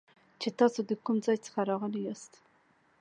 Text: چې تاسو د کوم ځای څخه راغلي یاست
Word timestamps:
چې 0.41 0.49
تاسو 0.59 0.79
د 0.89 0.91
کوم 1.05 1.17
ځای 1.25 1.37
څخه 1.45 1.59
راغلي 1.69 2.01
یاست 2.07 2.33